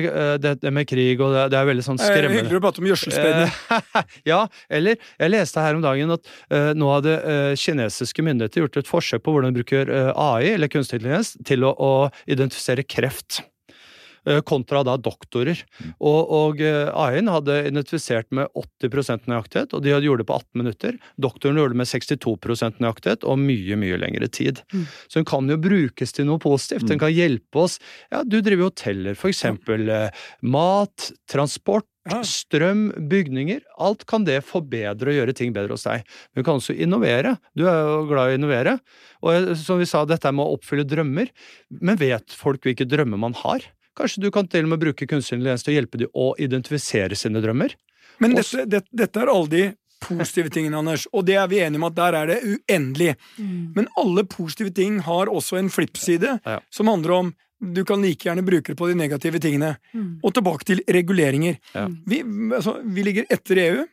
[0.42, 2.88] det, det, med krig og det, det er veldig sånn skremmende Hyggelig å prate om
[2.90, 3.52] gjødselspredning.
[4.33, 8.81] ja, eller jeg leste her om dagen at uh, nå hadde uh, kinesiske myndigheter gjort
[8.83, 11.92] et forsøk på hvordan de bruker uh, AI, eller kunstig intelligens, til å, å
[12.26, 13.44] identifisere kreft.
[14.23, 15.59] Eh, kontra da doktorer.
[15.99, 20.37] Og, og eh, AI-en hadde identifisert med 80% nøyaktighet, og de hadde gjort det på
[20.39, 20.99] 18 minutter.
[21.19, 24.63] Doktoren gjorde det med 62% nøyaktighet og mye, mye lengre tid.
[24.71, 24.85] Mm.
[25.09, 26.87] Så den kan jo brukes til noe positivt.
[26.87, 27.03] Den mm.
[27.03, 27.81] kan hjelpe oss.
[28.15, 31.89] Ja, du driver hoteller, for eksempel eh, mat, transport.
[32.27, 33.61] Strøm, bygninger.
[33.83, 36.03] Alt kan det forbedre og gjøre ting bedre hos deg.
[36.31, 37.37] Men du kan også innovere.
[37.55, 38.73] Du er jo glad i å innovere.
[39.23, 41.31] Og som vi sa, dette med å oppfylle drømmer.
[41.79, 43.71] Men vet folk hvilke drømmer man har?
[43.98, 47.18] Kanskje du kan til og med bruke kunstig intelligens til å hjelpe dem å identifisere
[47.18, 47.74] sine drømmer?
[48.22, 49.64] Men dette, det, dette er alle de
[50.02, 53.14] positive tingene, Anders, og det er vi enige om at der er det uendelig.
[53.38, 53.72] Mm.
[53.76, 56.59] Men alle positive ting har også en flippside, ja.
[56.74, 59.76] som handler om du kan like gjerne bruke det på de negative tingene.
[59.94, 60.18] Mm.
[60.26, 61.61] Og tilbake til reguleringer.
[61.76, 61.87] Ja.
[62.11, 62.22] Vi,
[62.57, 63.85] altså, vi, ligger etter EU.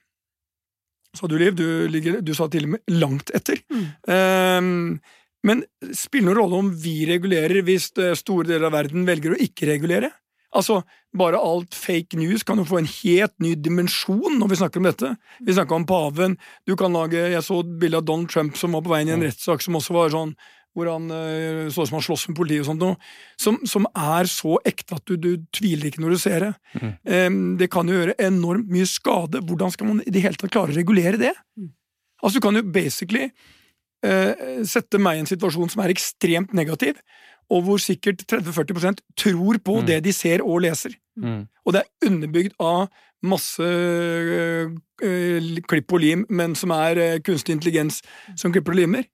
[1.17, 1.53] Sa du, Liv?
[1.57, 3.62] Du, ligger, du sa til og med langt etter.
[3.69, 3.85] Mm.
[4.09, 4.73] Um,
[5.47, 5.63] men
[5.95, 9.39] spiller det noen rolle om vi regulerer hvis eh, store deler av verden velger å
[9.39, 10.12] ikke regulere?
[10.49, 10.80] Altså,
[11.13, 14.88] bare alt fake news kan jo få en helt ny dimensjon når vi snakker om
[14.89, 15.12] dette.
[15.45, 16.39] Vi snakka om paven.
[16.65, 19.13] Du kan lage, Jeg så et bilde av Donald Trump som var på veien i
[19.13, 20.34] en rettssak som også var sånn
[20.78, 22.97] hvor han uh, så ut som han slåss med politiet og sånt noe,
[23.41, 26.52] som, som, er så ekte at du, du, tviler ikke når du ser det.
[26.78, 26.91] Mm.
[27.10, 29.41] Um, det kan jo gjøre enormt mye skade.
[29.49, 31.34] Hvordan skal man i det hele tatt klare å regulere det?
[31.58, 31.71] Mm.
[32.21, 33.32] Altså, du kan jo basically
[34.05, 36.99] uh, sette meg i en situasjon som er ekstremt negativ,
[37.49, 39.85] og hvor sikkert 30-40% tror på mm.
[39.89, 40.93] det de ser og leser.
[41.17, 41.47] Mm.
[41.65, 42.89] Og det er underbygd av
[43.25, 44.69] masse uh,
[45.69, 48.01] klipp og lim, men som er øh, kunstig intelligens
[48.39, 49.07] som klipper og limer.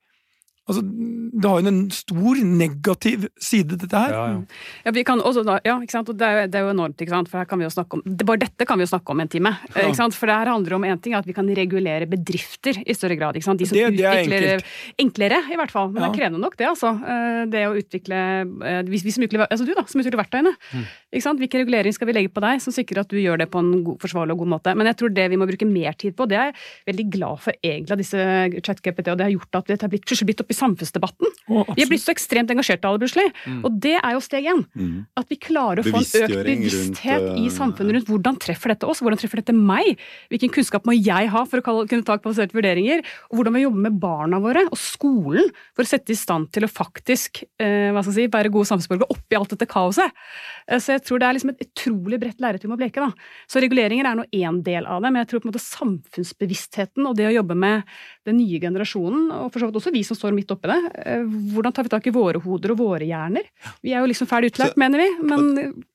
[0.66, 4.14] Altså, det har jo en stor negativ side, dette her.
[4.16, 4.62] Ja, ja.
[4.88, 6.10] ja vi kan også ja, ikke sant?
[6.10, 7.30] Og det er, det er jo enormt, ikke sant?
[7.30, 9.22] for her kan vi jo snakke om, det, bare dette kan vi jo snakke om
[9.22, 9.52] en time.
[9.70, 9.84] Ja.
[9.84, 10.18] Ikke sant?
[10.18, 13.38] For det her handler om en ting, at vi kan regulere bedrifter i større grad.
[13.38, 13.62] ikke sant?
[13.62, 14.72] De som det, det er enkelt.
[15.06, 15.92] Enklere, i hvert fall.
[15.92, 16.70] Men det er krevende nok, det.
[16.72, 16.96] altså.
[17.14, 18.24] Eh, det å utvikle
[18.72, 20.56] eh, vi, vi som utvikler, altså du da, som utvikler verktøyene.
[20.74, 20.90] Mm.
[21.14, 21.46] ikke sant?
[21.46, 23.72] Hvilken regulering skal vi legge på deg som sikrer at du gjør det på en
[23.86, 24.74] god, forsvarlig og god måte?
[24.74, 26.58] Men jeg tror det vi må bruke mer tid på, det er jeg
[26.90, 28.28] veldig glad for egentlig av disse
[28.66, 31.32] chat-GPT, og det har gjort at det har blitt, blitt opp i samfunnsdebatten.
[31.46, 33.28] Oh, vi er blitt så ekstremt engasjert av det plutselig.
[33.46, 33.60] Mm.
[33.68, 34.64] Og det er jo steg én.
[34.74, 34.96] Mm.
[35.20, 38.90] At vi klarer å få en økt bevissthet rundt, i samfunnet rundt hvordan treffer dette
[38.90, 40.02] oss, hvordan treffer dette meg?
[40.34, 43.04] Hvilken kunnskap må jeg ha for å kunne ta kvalifiserte vurderinger?
[43.30, 46.66] Og hvordan vi jobber med barna våre og skolen for å sette i stand til
[46.66, 50.26] å faktisk eh, hva skal jeg si, være gode samfunnsborgere oppi alt dette kaoset.
[50.68, 53.04] Eh, så jeg tror det er liksom et utrolig bredt lerret vi må bleke.
[53.04, 53.12] da.
[53.50, 57.10] Så reguleringer er nå én del av det, men jeg tror på en måte samfunnsbevisstheten
[57.10, 57.86] og det å jobbe med
[58.28, 61.24] den nye generasjonen, og for så vidt også vi som står midt oppi det, eh,
[61.54, 63.48] hvordan tar vi tak i våre hoder og våre hjerner?
[63.84, 65.46] Vi er jo liksom ferdig utlært, mener vi, men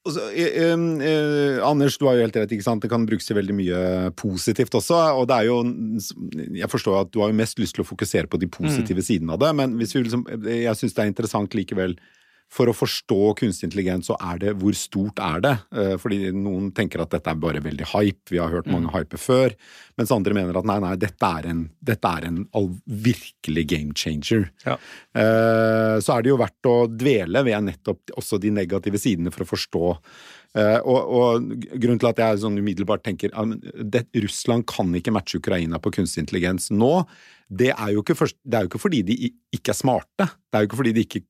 [0.08, 2.82] så, eh, eh, Anders, du har jo helt rett, ikke sant?
[2.82, 3.82] det kan brukes til veldig mye
[4.18, 5.00] positivt også.
[5.18, 5.58] og det er jo,
[6.56, 9.06] Jeg forstår at du har jo mest lyst til å fokusere på de positive mm.
[9.06, 11.96] sidene av det, men hvis vi liksom, jeg syns det er interessant likevel
[12.50, 15.52] for å forstå kunstig intelligens, så er det hvor stort er det?
[15.70, 18.94] Eh, fordi noen tenker at dette er bare veldig hype, vi har hørt mange mm.
[18.96, 19.54] hype før.
[20.00, 22.42] Mens andre mener at nei, nei, dette er en, dette er en
[23.06, 24.48] virkelig game changer.
[24.66, 24.76] Ja.
[25.14, 29.46] Eh, så er det jo verdt å dvele ved nettopp også de negative sidene for
[29.46, 29.94] å forstå
[30.50, 35.38] Uh, og, og, grunnen til at jeg sånn umiddelbart tenker at Russland kan ikke matche
[35.38, 37.04] Ukraina på kunstig intelligens nå,
[37.46, 39.14] det er, for, det er, jo ikke fordi de
[39.54, 40.26] ikke er smarte.
[40.26, 41.22] Det er jo ikke fordi de ikke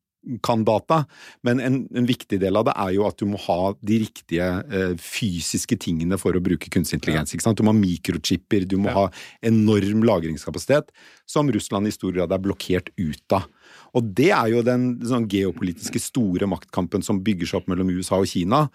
[0.45, 1.05] kan data,
[1.47, 4.49] men en, en, viktig del av det er jo at du må ha de riktige
[4.69, 7.33] eh, fysiske tingene for å bruke kunstig intelligens.
[7.37, 7.55] Ja.
[7.57, 8.97] Du må ha mikrochipper, du må ja.
[8.99, 10.93] ha enorm lagringskapasitet,
[11.29, 13.49] som Russland i stor grad er blokkert ut av.
[13.97, 18.21] Og det er jo den sånn, geopolitiske store maktkampen som bygger seg opp mellom USA
[18.21, 18.67] og Kina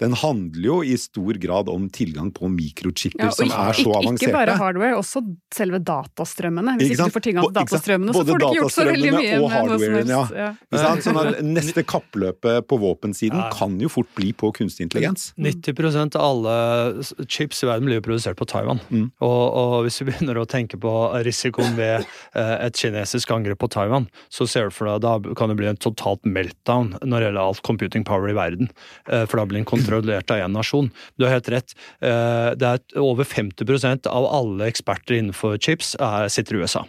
[0.00, 4.30] den handler jo i stor grad om tilgang på mikrochipper ja, som er så avanserte.
[4.30, 5.20] Ikke bare hardware, også
[5.52, 6.78] selve datastrømmene.
[6.80, 9.10] Hvis ikke, ikke du får tilgang til datastrømmene, så får du ikke gjort så veldig
[9.16, 9.34] mye.
[9.36, 10.22] Og hardwaren, ja.
[10.40, 10.94] ja.
[11.04, 15.34] Sånn at neste kappløpet på våpensiden kan jo fort bli på kunstig intelligens.
[15.36, 16.56] 90% av alle
[17.28, 18.80] chips i verden blir jo produsert på Taiwan.
[18.88, 19.10] Mm.
[19.20, 20.94] Og, og, hvis vi begynner å tenke på
[21.28, 24.08] risikoen ved eh, et kinesisk angrep på Taiwan,
[24.40, 27.42] så ser du for deg da kan det bli en totalt meltdown når det gjelder
[27.42, 28.70] alt computing power i verden.
[29.10, 30.90] Eh, for da blir det en kontrollert av én nasjon.
[31.20, 31.74] Du har helt rett.
[32.00, 36.86] Eh, det er over 50% av alle eksperter innenfor chips er, sitter i USA.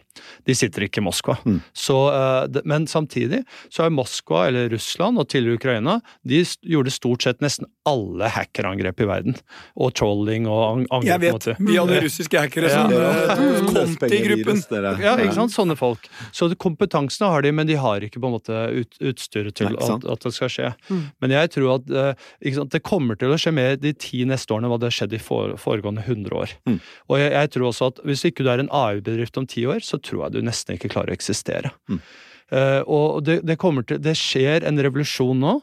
[0.48, 1.38] De sitter ikke i Moskva.
[1.44, 1.60] Mm.
[1.76, 7.28] Så, eh, men samtidig så er Moskva, eller Russland og tidligere Ukraina, de gjorde stort
[7.28, 9.38] sett nesten alle hackerangrep i verden.
[9.82, 11.08] Og trolling og angrep.
[11.08, 13.36] Jeg vet, vi hadde russiske hackere som ja.
[13.68, 14.62] kom til gruppen.
[15.02, 15.56] Ja, ikke sant.
[15.56, 16.06] Sånne folk.
[16.36, 19.82] Så kompetansen har de, men de har ikke på en måte ut, utstyret til Nei,
[19.82, 20.72] at, at, det skal skje.
[20.92, 21.04] Mm.
[21.24, 24.54] Men jeg tror at eh, sant, det kommer til å skje mer de ti neste
[24.54, 26.58] årene hva det har skjedd i foregående hundre år.
[26.70, 26.82] Mm.
[27.10, 29.82] Og jeg, jeg, tror også at hvis ikke du er en AU-bedrift om ti år,
[29.86, 31.74] så tror jeg du nesten ikke klarer å eksistere.
[31.90, 32.04] Mm.
[32.52, 35.54] Uh, og det, det, til, det, skjer en revolusjon nå.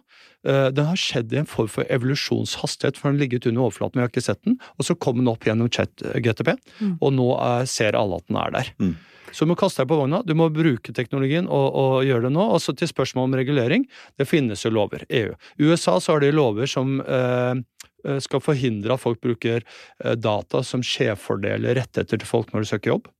[0.46, 3.98] Uh, den har skjedd i en form for evolusjonshastighet, for den har ligget under overflaten,
[3.98, 4.58] vi har ikke sett den.
[4.78, 6.96] Og så kom den opp gjennom chat-GTP, mm.
[7.00, 8.74] og nå uh, ser alle at den er der.
[8.78, 8.96] Mm.
[9.32, 12.34] Så du må kaste deg på vogna, du må bruke teknologien og, og gjøre det
[12.36, 12.44] nå.
[12.54, 13.86] Og så til spørsmålet om regulering.
[14.18, 15.04] Det finnes jo lover.
[15.08, 15.34] EU.
[15.58, 17.60] I USA så har de lover som eh,
[18.06, 22.72] eh, skal forhindre at folk bruker eh, data som skjevfordeler rettigheter til folk når de
[22.72, 23.12] søker jobb.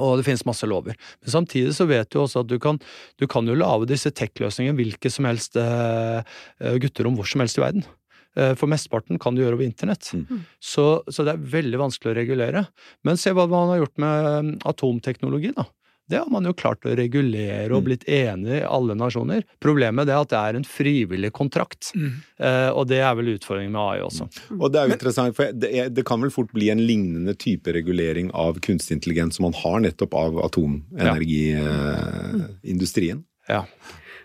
[0.00, 0.96] Og det finnes masse lover.
[1.22, 2.80] Men samtidig så vet du også at du kan,
[3.20, 6.24] du kan jo lage disse tech-løsningene hvilke som helst eh,
[6.60, 7.86] eh gutterom hvor som helst i verden.
[8.34, 10.10] Eh, for mesteparten kan du gjøre over internett.
[10.14, 10.26] Mm.
[10.30, 10.42] mm.
[10.58, 12.66] Så, så, det er veldig vanskelig å regulere.
[13.06, 15.68] Men se hva man har gjort med atomteknologi, da.
[16.10, 17.84] Det har man jo klart å regulere og mm.
[17.86, 19.42] blitt enige i alle nasjoner.
[19.64, 22.12] Problemet er at det er en frivillig kontrakt, mm.
[22.44, 24.24] eh, og det er vel utfordringen med AI også.
[24.50, 24.60] Mm.
[24.60, 27.34] Og det er jo interessant, for det, er, det, kan vel fort bli en lignende
[27.40, 33.20] type regulering av kunstig intelligens som man har nettopp av atomenergiindustrien?
[33.48, 33.60] Ja.
[33.64, 33.66] ja.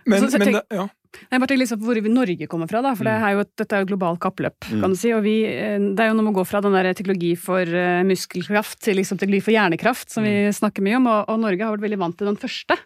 [0.10, 0.86] Men, men, ja.
[1.20, 3.10] Jeg bare tenker liksom hvor Norge kommer fra, da, for mm.
[3.10, 4.58] det er jo, dette er jo globalt kappløp.
[4.70, 4.82] Mm.
[4.84, 6.92] kan du si, og vi, eh, Det er jo noe å gå fra den der
[6.98, 10.30] teknologi for uh, muskelkraft til liksom teknologi for hjernekraft, som mm.
[10.30, 12.80] vi snakker mye om, og, og, Norge har vært veldig vant til den første.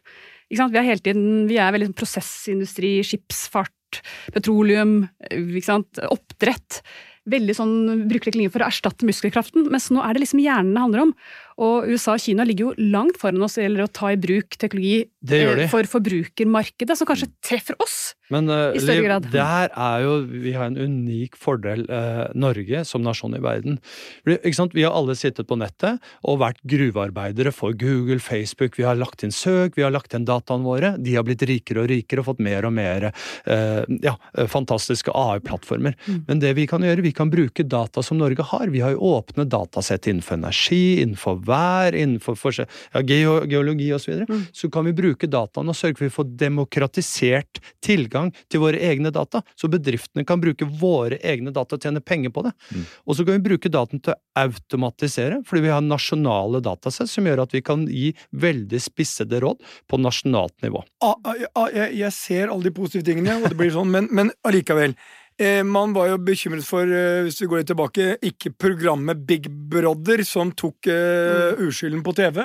[0.54, 4.04] Vi er hele tiden, vi er veldig sånn prosessindustri, skipsfart,
[4.36, 6.84] petroleum, eh, oppdrett
[7.30, 7.76] veldig sånn,
[8.10, 11.14] bruker klinger for å erstatte muskelkraften, mens nå er det liksom hjernen det handler om.
[11.62, 15.04] Og USA og Kina ligger jo langt foran oss gjelder å ta i bruk teknologi
[15.06, 19.28] eh, for forbrukermarkedet, som kanskje treffer oss Men, uh, Liv, grad.
[19.34, 23.80] Der er jo Vi har en unik fordel, uh, Norge som nasjon i verden.
[24.26, 28.78] Vi har alle sittet på nettet og vært gruvearbeidere for Google, Facebook.
[28.80, 30.94] Vi har lagt inn søk, vi har lagt inn dataene våre.
[30.98, 34.16] De har blitt rikere og rikere og fått mer og mer uh, ja,
[34.50, 35.98] fantastiske AI-plattformer.
[36.08, 36.24] Mm.
[36.30, 38.68] Men det vi kan gjøre, vi kan bruke data som Norge har.
[38.74, 44.42] Vi har jo åpne datasett innenfor energi, innenfor vær, innenfor ja, geologi osv., så, mm.
[44.54, 48.80] så kan vi bruke dataene og sørge for å vi får demokratisert tilgang til våre
[48.80, 49.42] egne data.
[49.60, 52.54] Så bedriftene kan bruke våre egne data og tjene penger på det.
[52.70, 52.86] Mm.
[53.08, 57.28] Og så kan vi bruke dataen til å automatisere, fordi vi har nasjonale datasett som
[57.28, 60.84] gjør at vi kan gi veldig spissede råd på nasjonalt nivå.
[61.04, 64.32] Ah, ah, jeg, jeg, ser alle de positive tingene, og det blir sånn, men, men
[64.48, 64.96] allikevel.
[65.42, 69.50] Eh, man var jo bekymret for, eh, hvis vi går litt tilbake, ikke programmet Big
[69.50, 72.44] Brother som tok uh, uskylden på TV.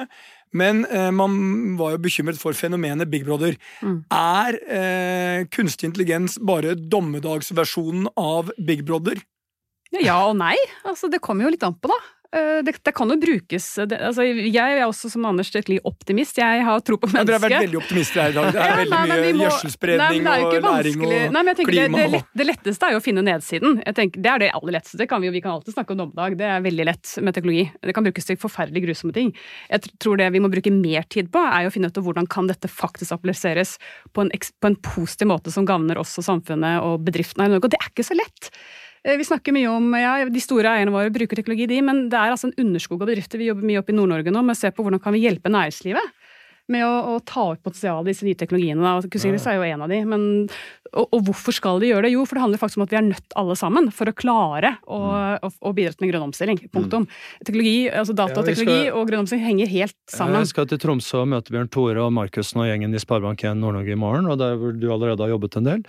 [0.56, 3.56] Men eh, man var jo bekymret for fenomenet Big Brother.
[3.82, 3.98] Mm.
[4.14, 9.20] Er eh, kunstig intelligens bare dommedagsversjonen av Big Brother?
[9.96, 10.56] Ja og nei.
[10.84, 11.98] Altså, det kommer jo litt an på, da.
[12.28, 16.36] Eh, det, det, kan jo brukes det, altså, Jeg er også som Anders virkelig optimist.
[16.36, 17.28] Jeg har tro på mennesket.
[17.30, 18.48] Dere har vært veldig optimister her i dag.
[18.52, 22.02] Det er ja, veldig nei, mye gjødselspredning og læring og nei, men jeg tenker klima.
[22.02, 23.78] Det, det, det, letteste er jo å finne nedsiden.
[23.80, 25.06] Jeg tenker, det er det aller letteste.
[25.08, 26.36] Kan vi, vi kan alltid snakke om dommedag.
[26.42, 27.64] Det er veldig lett med teknologi.
[27.88, 29.32] Det kan brukes til forferdelig grusomme ting.
[29.72, 32.50] Jeg tror det vi må bruke mer tid på, er å finne ut hvordan kan
[32.50, 33.78] dette faktisk appliseres
[34.12, 37.70] på en, på en positiv måte som gagner oss og samfunnet og bedriftene i Norge.
[37.70, 38.52] Og det er ikke så lett.
[39.04, 42.18] Eh, vi snakker mye om ja, de store eierne våre bruker teknologi, de, men det
[42.18, 43.40] er altså en underskog av bedrifter.
[43.40, 45.52] Vi jobber mye opp i Nord-Norge nå med å se på hvordan kan vi hjelpe
[45.52, 46.17] næringslivet.
[46.72, 48.96] Med å, å ta ut potensialet i disse nye teknologiene.
[49.08, 50.26] Kunstig er jo en av de, men
[50.94, 52.12] og, og, hvorfor skal de gjøre det?
[52.14, 54.74] Jo, for det handler faktisk om at vi er nødt alle sammen for å klare
[54.86, 55.44] å, mm.
[55.44, 56.60] å, å bidra til en grønn omstilling.
[56.72, 57.04] Punktum.
[57.04, 57.42] Mm.
[57.48, 60.40] Teknologi, altså Datateknologi ja, og grønn omstilling henger helt sammen.
[60.40, 63.94] Jeg skal til Tromsø og møte Bjørn Tore og Markussen og gjengen i Sparebank1 Nord-Norge
[63.94, 65.84] i morgen, og der hvor du allerede har jobbet en del.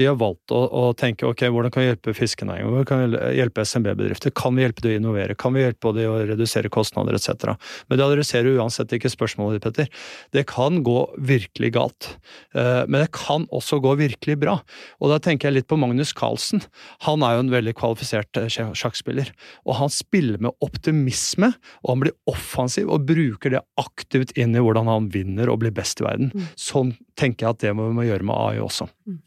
[0.00, 3.22] De har valgt å, å, tenke ok, hvordan kan vi hjelpe fiskenæringen, hvordan kan vi
[3.38, 7.18] hjelpe SMB-bedrifter, kan vi hjelpe de å innovere, kan vi hjelpe de å redusere kostnader
[7.18, 7.54] etc.
[7.90, 9.90] Men det adresserer uansett ikke spørsmålet ditt, Petter.
[10.34, 12.08] Det kan gå virkelig galt,
[12.54, 14.58] eh, men det kan også gå virkelig bra.
[15.00, 16.64] Og da tenker jeg litt på Magnus Carlsen.
[17.06, 19.32] Han er jo en veldig kvalifisert eh, sjakkspiller.
[19.66, 21.52] Og han spiller med optimisme,
[21.84, 25.74] og han blir offensiv og bruker det aktivt inn i hvordan han vinner og blir
[25.74, 26.32] best i verden.
[26.34, 26.50] Mm.
[26.60, 28.88] Sånn tenker jeg at det må vi må gjøre med AI også.
[29.08, 29.22] Mm.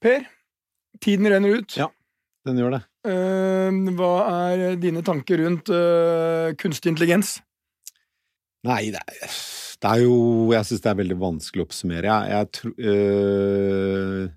[0.00, 0.24] Per,
[1.04, 1.76] tiden renner ut.
[1.78, 1.90] Ja,
[2.48, 2.84] den gjør det.
[3.00, 7.38] Uh, hva er dine tanker rundt uh, kunstig intelligens?
[8.68, 9.36] Nei, det er,
[9.80, 10.16] det er jo
[10.52, 12.10] Jeg syns det er veldig vanskelig å oppsummere.
[12.10, 14.28] Jeg, jeg øh,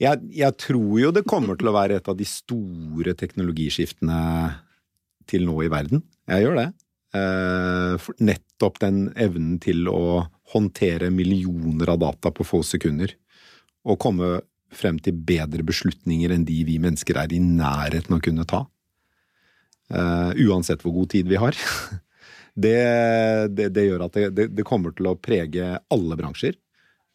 [0.00, 4.20] jeg, jeg, tror jo det kommer til å være et av de store teknologiskiftene
[5.28, 6.00] til nå i verden.
[6.30, 6.68] Jeg gjør det.
[7.10, 13.12] Eh, nettopp den evnen til å håndtere millioner av data på få sekunder.
[13.84, 14.38] Og komme
[14.72, 18.64] frem til bedre beslutninger enn de vi mennesker er i nærheten av å kunne ta.
[19.90, 21.56] Uh, uansett hvor god tid vi har.
[22.54, 22.78] Det,
[23.54, 26.58] det, det gjør at det, det kommer til å prege alle bransjer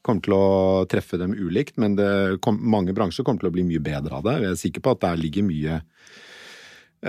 [0.06, 1.98] kommer til å treffe dem ulikt, men
[2.46, 4.36] kom, mange bransjer kommer til å bli mye bedre av det.
[4.44, 5.80] Jeg er sikker på at der ligger mye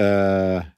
[0.00, 0.70] eh,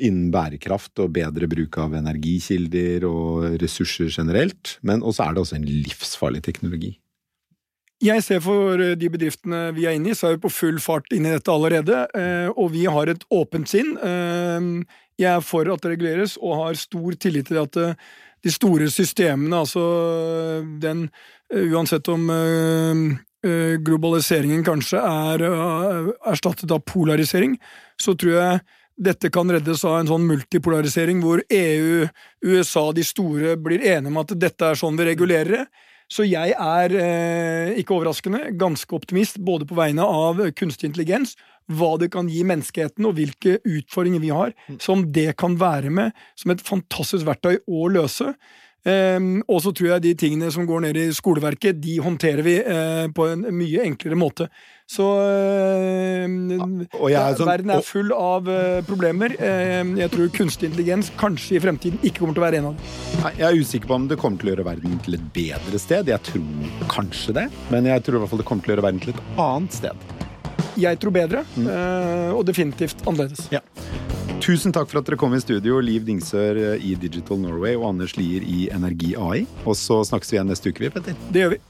[0.00, 4.78] innen bærekraft og bedre bruk av energikilder og ressurser generelt.
[4.82, 6.94] Men også er det også en livsfarlig teknologi.
[8.04, 10.82] Jeg ser for eh, de bedriftene vi er inne i, så er vi på full
[10.82, 12.04] fart inn i dette allerede.
[12.12, 13.96] Eh, og vi har et åpent sinn.
[15.14, 17.78] Jeg er for at det reguleres, og har stor tillit til at
[18.44, 19.84] de store systemene, altså
[20.80, 21.06] den
[21.52, 23.02] eh, Uansett om eh,
[23.48, 25.44] eh, globaliseringen kanskje er
[26.28, 27.56] erstattet av polarisering,
[28.00, 28.64] så tror jeg
[28.94, 32.04] dette kan reddes av en sånn multipolarisering hvor EU,
[32.46, 35.64] USA, de store blir enige om at dette er sånn vi regulerer det.
[36.14, 36.92] Så jeg er,
[37.74, 41.34] ikke overraskende, ganske optimist både på vegne av kunstig intelligens
[41.72, 44.78] hva det kan gi menneskeheten, og hvilke utfordringer vi har, mm.
[44.84, 48.34] som det kan være med som et fantastisk verktøy å løse.
[48.84, 52.58] Um, og så tror jeg de tingene som går ned i skoleverket, de håndterer vi
[52.60, 54.48] uh, på en mye enklere måte.
[54.84, 56.26] Så uh,
[57.08, 59.32] ja, er sånn, verden er full av uh, problemer.
[59.40, 63.32] jeg tror kunstig intelligens kanskje i fremtiden ikke kommer til å være en av dem.
[63.40, 66.12] Jeg er usikker på om det kommer til å gjøre verden til et bedre sted.
[66.12, 68.88] Jeg tror kanskje det, men jeg tror i hvert fall det kommer til å gjøre
[68.90, 70.10] verden til et annet sted.
[70.76, 71.70] Jeg tror bedre, mm.
[71.70, 73.48] Eh, og definitivt annerledes.
[73.54, 73.62] Ja.
[74.44, 78.16] Tusen takk for at dere kom i studio, Liv Dingsør i Digital Norway og Anders
[78.18, 79.46] Lier i Energi AI.
[79.64, 81.16] Og så snakkes vi igjen neste uke, vi, Petter.
[81.32, 81.62] Det gjør vi.